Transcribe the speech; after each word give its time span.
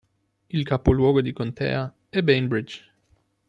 Il 0.49 0.63
capoluogo 0.65 1.21
di 1.21 1.31
contea 1.31 1.93
è 2.09 2.23
Bainbridge. 2.23 2.89